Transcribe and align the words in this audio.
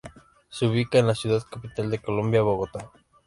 Se 0.49 0.65
ubicaba 0.65 1.01
en 1.01 1.07
la 1.09 1.13
ciudad 1.13 1.45
capital 1.47 1.91
de 1.91 1.99
Colombia, 2.01 2.41
Bogotá. 2.41 2.89